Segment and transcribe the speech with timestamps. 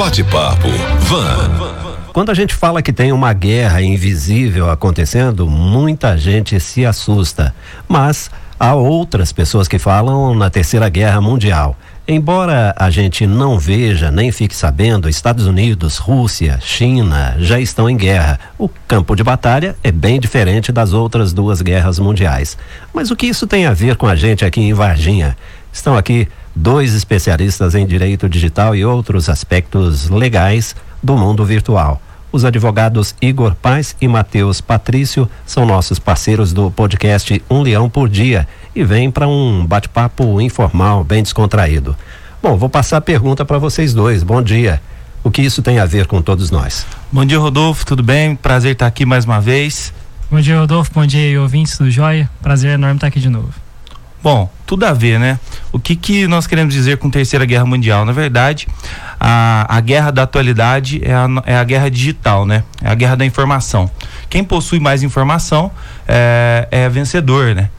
[0.00, 0.66] Bate-papo
[1.00, 2.10] Van.
[2.14, 7.54] Quando a gente fala que tem uma guerra invisível acontecendo, muita gente se assusta.
[7.86, 11.76] Mas há outras pessoas que falam na Terceira Guerra Mundial.
[12.08, 17.96] Embora a gente não veja nem fique sabendo, Estados Unidos, Rússia, China já estão em
[17.98, 18.40] guerra.
[18.56, 22.56] O campo de batalha é bem diferente das outras duas guerras mundiais.
[22.94, 25.36] Mas o que isso tem a ver com a gente aqui em Varginha?
[25.70, 26.26] Estão aqui
[26.60, 32.02] dois especialistas em direito digital e outros aspectos legais do mundo virtual.
[32.30, 38.10] Os advogados Igor Paz e Matheus Patrício são nossos parceiros do podcast Um Leão por
[38.10, 38.46] Dia
[38.76, 41.96] e vêm para um bate-papo informal, bem descontraído.
[42.42, 44.22] Bom, vou passar a pergunta para vocês dois.
[44.22, 44.82] Bom dia.
[45.24, 46.86] O que isso tem a ver com todos nós?
[47.10, 47.86] Bom dia, Rodolfo.
[47.86, 48.36] Tudo bem?
[48.36, 49.94] Prazer estar aqui mais uma vez.
[50.30, 50.90] Bom dia, Rodolfo.
[50.94, 52.28] Bom dia, ouvintes do Joia.
[52.42, 53.54] Prazer enorme estar aqui de novo.
[54.22, 55.40] Bom, tudo a ver, né?
[55.72, 58.04] O que, que nós queremos dizer com Terceira Guerra Mundial?
[58.04, 58.66] Na verdade,
[59.18, 62.64] a, a guerra da atualidade é a, é a guerra digital, né?
[62.82, 63.88] É a guerra da informação.
[64.28, 65.70] Quem possui mais informação
[66.08, 67.70] é, é vencedor, né?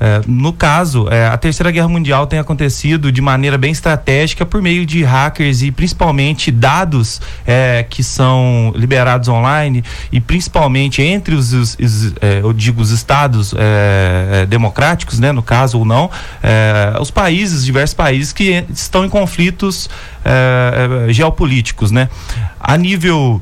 [0.00, 4.62] É, no caso, é, a Terceira Guerra Mundial tem acontecido de maneira bem estratégica por
[4.62, 11.52] meio de hackers e principalmente dados é, que são liberados online e principalmente entre os,
[11.52, 16.08] os, os é, eu digo, os estados é, é, democráticos, né, no caso ou não,
[17.00, 19.90] os países, diversos países que estão em conflitos
[21.08, 22.08] geopolíticos, né?
[22.58, 23.40] A nível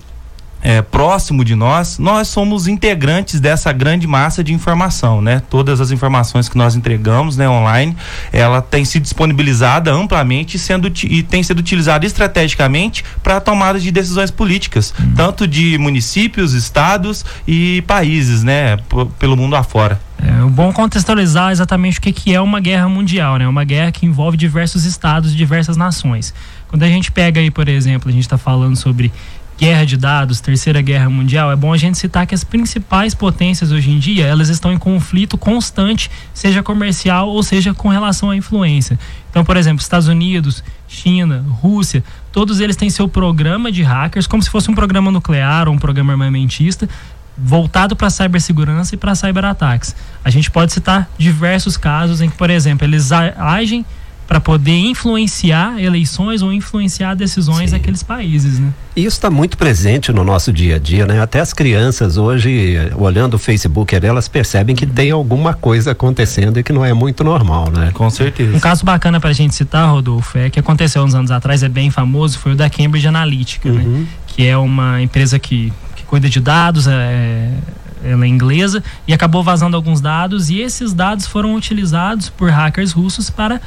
[0.62, 5.42] é, próximo de nós, nós somos integrantes dessa grande massa de informação, né?
[5.48, 7.96] Todas as informações que nós entregamos, né, online,
[8.32, 13.90] ela tem sido disponibilizada amplamente sendo, e tem sido utilizada estrategicamente para a tomada de
[13.90, 15.14] decisões políticas, uhum.
[15.14, 18.76] tanto de municípios, estados e países, né,
[19.18, 20.00] pelo mundo afora.
[20.20, 23.46] É bom contextualizar exatamente o que, que é uma guerra mundial, né?
[23.46, 26.34] Uma guerra que envolve diversos estados, diversas nações.
[26.66, 29.12] Quando a gente pega aí, por exemplo, a gente está falando sobre
[29.58, 33.72] guerra de dados, terceira guerra mundial, é bom a gente citar que as principais potências
[33.72, 38.36] hoje em dia, elas estão em conflito constante, seja comercial ou seja com relação à
[38.36, 38.96] influência.
[39.28, 44.40] Então, por exemplo, Estados Unidos, China, Rússia, todos eles têm seu programa de hackers, como
[44.40, 46.88] se fosse um programa nuclear ou um programa armamentista,
[47.36, 49.94] voltado para cibersegurança e para cyberataques.
[50.24, 53.84] A gente pode citar diversos casos em que, por exemplo, eles agem
[54.28, 57.76] para poder influenciar eleições ou influenciar decisões Sim.
[57.76, 58.74] daqueles países, né?
[58.94, 61.18] Isso está muito presente no nosso dia a dia, né?
[61.22, 66.62] Até as crianças hoje, olhando o Facebook, elas percebem que tem alguma coisa acontecendo e
[66.62, 67.90] que não é muito normal, né?
[67.94, 68.54] Com certeza.
[68.54, 71.68] Um caso bacana para a gente citar, Rodolfo, é que aconteceu uns anos atrás, é
[71.68, 73.82] bem famoso, foi o da Cambridge Analytica, né?
[73.82, 74.00] uhum.
[74.00, 74.06] né?
[74.26, 77.50] Que é uma empresa que, que cuida de dados, é,
[78.04, 82.92] ela é inglesa e acabou vazando alguns dados e esses dados foram utilizados por hackers
[82.92, 83.58] russos para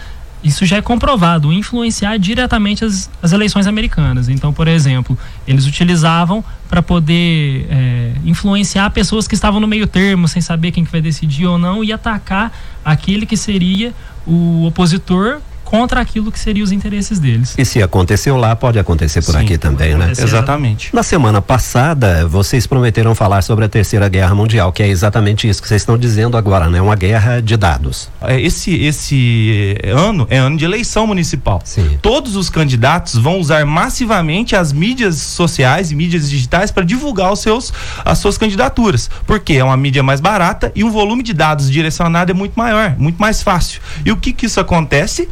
[0.43, 4.27] isso já é comprovado, influenciar diretamente as, as eleições americanas.
[4.27, 10.27] Então, por exemplo, eles utilizavam para poder é, influenciar pessoas que estavam no meio termo,
[10.27, 12.51] sem saber quem que vai decidir ou não, e atacar
[12.83, 13.93] aquele que seria
[14.25, 15.41] o opositor
[15.71, 17.55] contra aquilo que seriam os interesses deles.
[17.57, 20.11] E se aconteceu lá, pode acontecer por Sim, aqui também, né?
[20.11, 20.93] Exatamente.
[20.93, 25.61] Na semana passada, vocês prometeram falar sobre a Terceira Guerra Mundial, que é exatamente isso
[25.61, 26.81] que vocês estão dizendo agora, né?
[26.81, 28.09] Uma guerra de dados.
[28.21, 31.61] É, esse, esse ano é ano de eleição municipal.
[31.63, 31.97] Sim.
[32.01, 37.39] Todos os candidatos vão usar massivamente as mídias sociais e mídias digitais para divulgar os
[37.39, 37.71] seus,
[38.03, 39.09] as suas candidaturas.
[39.25, 42.93] Porque é uma mídia mais barata e o volume de dados direcionado é muito maior,
[42.97, 43.79] muito mais fácil.
[44.05, 45.29] E o que que isso acontece?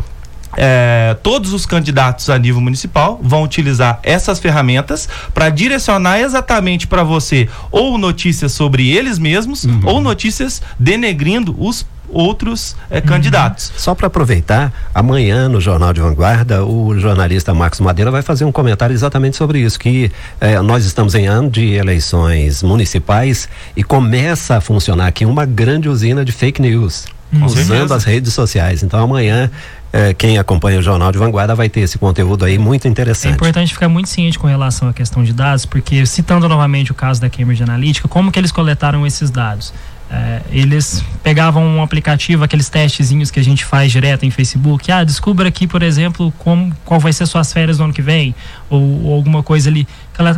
[0.57, 7.03] É, todos os candidatos a nível municipal vão utilizar essas ferramentas para direcionar exatamente para
[7.03, 9.81] você ou notícias sobre eles mesmos uhum.
[9.85, 13.01] ou notícias denegrindo os outros uhum.
[13.01, 13.71] candidatos.
[13.77, 18.51] Só para aproveitar, amanhã no Jornal de Vanguarda, o jornalista Marcos Madeira vai fazer um
[18.51, 20.11] comentário exatamente sobre isso, que
[20.41, 25.88] é, nós estamos em ano de eleições municipais e começa a funcionar aqui uma grande
[25.88, 27.05] usina de fake news.
[27.31, 28.81] Com usando as redes sociais.
[28.81, 29.51] Então amanhã
[29.91, 33.31] é, quem acompanha o Jornal de Vanguarda vai ter esse conteúdo aí muito interessante.
[33.31, 36.95] É importante ficar muito ciente com relação à questão de dados, porque citando novamente o
[36.95, 39.74] caso da Cambridge Analytica, como que eles coletaram esses dados?
[40.11, 44.91] É, eles pegavam um aplicativo, aqueles testezinhos que a gente faz direto em Facebook.
[44.91, 48.33] Ah, descubra aqui, por exemplo, como, qual vai ser suas férias no ano que vem,
[48.69, 49.88] ou, ou, alguma coisa ali.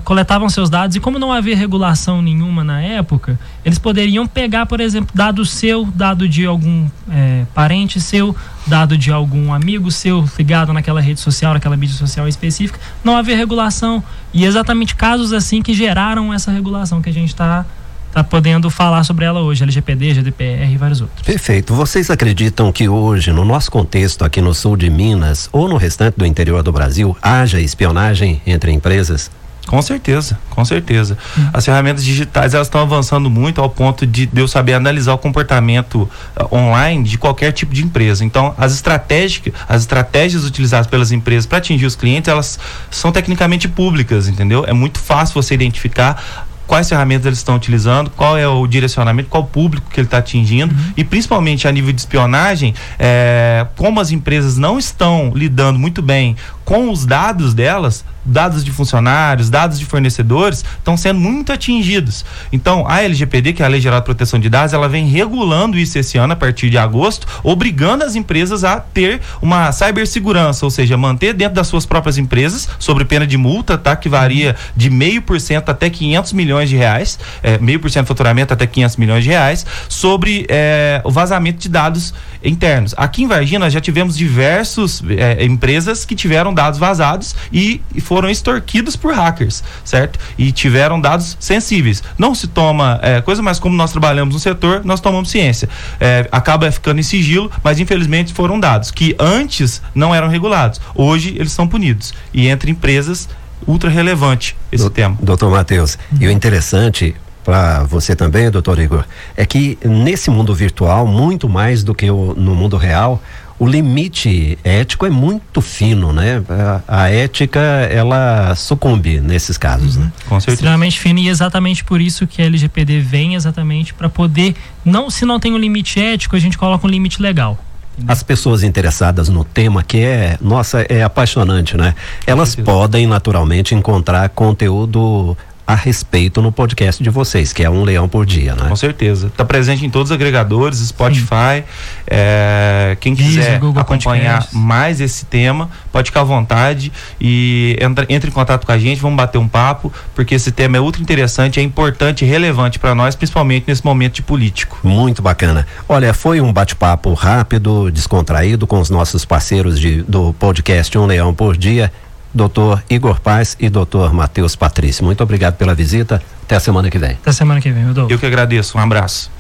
[0.04, 4.82] Coletavam seus dados e como não havia regulação nenhuma na época, eles poderiam pegar, por
[4.82, 8.36] exemplo, dado seu, dado de algum é, parente seu,
[8.68, 12.80] dado de algum amigo seu ligado naquela rede social, naquela mídia social específica.
[13.04, 14.04] Não havia regulação
[14.34, 17.66] e exatamente casos assim que geraram essa regulação que a gente está
[18.12, 21.22] está podendo falar sobre ela hoje, LGPD, GDPR e vários outros.
[21.22, 21.74] Perfeito.
[21.74, 26.16] Vocês acreditam que hoje, no nosso contexto aqui no sul de Minas ou no restante
[26.18, 29.32] do interior do Brasil, haja espionagem entre empresas?
[29.68, 31.18] Com certeza, com certeza.
[31.38, 31.50] Hum.
[31.54, 35.18] As ferramentas digitais elas estão avançando muito ao ponto de, de eu saber analisar o
[35.18, 38.26] comportamento uh, online de qualquer tipo de empresa.
[38.26, 42.60] Então, as estratégias, as estratégias utilizadas pelas empresas para atingir os clientes, elas
[42.90, 44.66] são tecnicamente públicas, entendeu?
[44.68, 49.44] É muito fácil você identificar quais ferramentas eles estão utilizando, qual é o direcionamento, qual
[49.44, 50.94] o público que ele está atingindo uhum.
[50.96, 56.34] e principalmente a nível de espionagem, é, como as empresas não estão lidando muito bem
[56.72, 62.24] com os dados delas, dados de funcionários, dados de fornecedores, estão sendo muito atingidos.
[62.50, 65.78] Então, a LGPD, que é a Lei Geral de Proteção de Dados, ela vem regulando
[65.78, 70.72] isso esse ano, a partir de agosto, obrigando as empresas a ter uma cibersegurança, ou
[70.72, 73.94] seja, manter dentro das suas próprias empresas, sobre pena de multa, tá?
[73.94, 78.08] Que varia de meio por cento até 500 milhões de reais, é, meio por cento
[78.08, 82.96] faturamento até 500 milhões de reais, sobre é, o vazamento de dados internos.
[82.96, 88.02] Aqui em Varginha, nós já tivemos diversas é, empresas que tiveram dados vazados e, e,
[88.02, 90.20] foram extorquidos por hackers, certo?
[90.38, 92.04] E tiveram dados sensíveis.
[92.18, 95.70] Não se toma é, coisa, mas como nós trabalhamos no setor, nós tomamos ciência.
[96.00, 100.80] É, acaba ficando em sigilo, mas infelizmente foram dados que antes não eram regulados.
[100.96, 102.14] Hoje eles são punidos.
[102.34, 103.28] E entre empresas,
[103.68, 105.18] ultra relevante esse do, tema.
[105.22, 109.04] Doutor Matheus, e o interessante para você também, doutor Igor,
[109.36, 113.22] é que nesse mundo virtual, muito mais do que o, no mundo real,
[113.62, 116.42] o limite ético é muito fino, né?
[116.88, 120.06] A, a ética, ela sucumbe nesses casos, uhum.
[120.06, 120.12] né?
[120.28, 120.56] Com certeza.
[120.56, 125.26] Extremamente fino e exatamente por isso que a LGPD vem exatamente para poder, não se
[125.26, 127.64] não tem um limite ético, a gente coloca um limite legal.
[128.08, 131.94] As pessoas interessadas no tema, que é, nossa, é apaixonante, né?
[132.26, 138.08] Elas podem naturalmente encontrar conteúdo a respeito no podcast de vocês, que é um leão
[138.08, 138.68] por dia, né?
[138.68, 139.28] Com certeza.
[139.28, 141.64] Está presente em todos os agregadores, Spotify.
[142.08, 144.58] É, quem quiser Google acompanhar Podcast.
[144.58, 149.02] mais esse tema, pode ficar à vontade e entra, entre em contato com a gente,
[149.02, 152.94] vamos bater um papo, porque esse tema é ultra interessante, é importante e relevante para
[152.94, 154.80] nós, principalmente nesse momento de político.
[154.84, 155.68] Muito bacana.
[155.88, 161.34] Olha, foi um bate-papo rápido, descontraído com os nossos parceiros de, do podcast Um Leão
[161.34, 161.92] por Dia
[162.34, 165.04] doutor Igor Paz e doutor Matheus Patrício.
[165.04, 166.22] Muito obrigado pela visita.
[166.44, 167.12] Até a semana que vem.
[167.12, 168.78] Até a semana que vem, meu Eu que agradeço.
[168.78, 169.32] Um abraço.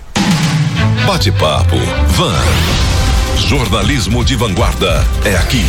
[1.05, 1.77] Bate-papo.
[2.09, 2.39] Van.
[3.47, 5.65] Jornalismo de vanguarda é aqui.